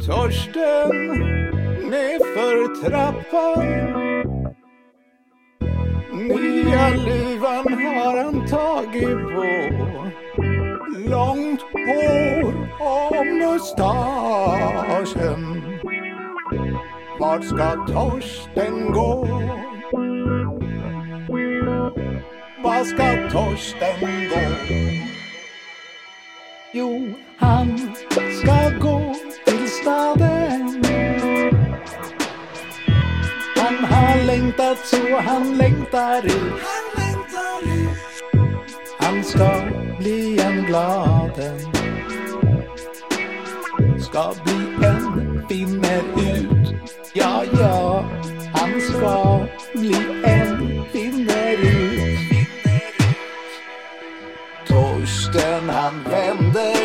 Torsten 0.00 0.88
nerför 1.90 2.56
trappan 2.82 3.66
Nya 6.12 6.88
luvan 6.88 7.72
har 7.84 8.16
han 8.24 8.46
tagit 8.46 9.18
på 9.34 9.46
Långt 11.08 11.62
hår 11.62 12.54
och 12.80 13.26
mustaschen 13.26 14.22
Vart 17.18 17.44
ska 17.44 17.86
Torsten 17.86 18.92
gå? 18.92 19.26
Vart 22.62 22.86
ska 22.86 23.28
Torsten 23.30 24.00
gå? 24.30 24.40
Jo, 26.72 27.14
han 27.38 27.78
ska 28.42 28.70
gå 28.80 29.14
staden. 29.86 30.84
Han 33.56 33.84
har 33.84 34.24
längtat 34.24 34.78
så 34.86 35.20
han 35.20 35.58
längtar 35.58 36.26
ut. 36.26 36.62
Han 38.98 39.24
ska 39.24 39.50
bli 39.98 40.40
en 40.40 40.64
gladen. 40.64 41.58
Ska 44.00 44.32
bli 44.44 44.86
en 44.86 45.46
finner 45.48 46.02
ut. 46.18 46.74
Ja, 47.12 47.44
ja, 47.58 48.04
han 48.54 48.80
ska 48.80 49.46
bli 49.74 49.96
en 50.24 50.84
finner 50.92 51.52
ut. 51.52 52.48
Torsten 54.68 55.70
han 55.70 56.02
vände 56.10 56.75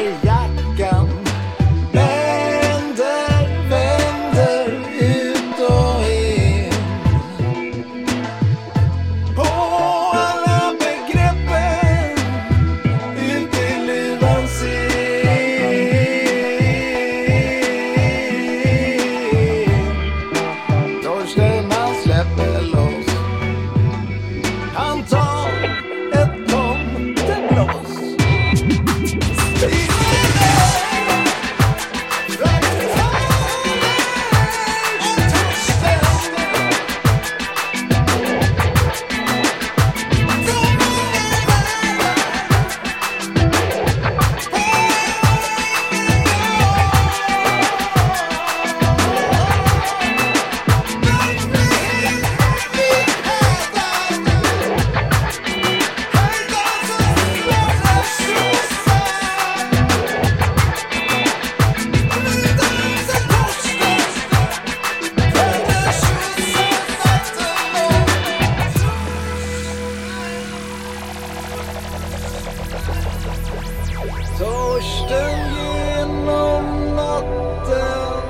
törsten 74.82 75.38
genom 75.56 76.96
natten. 76.96 78.24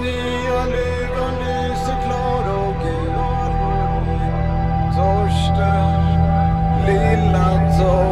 Nya 0.00 0.64
luvan 0.64 1.34
lyser 1.40 1.96
klar 2.04 2.44
och 2.58 2.74
gul 2.82 3.14
Torsten, 4.96 6.00
lilla 6.86 7.48
törsten 7.78 8.05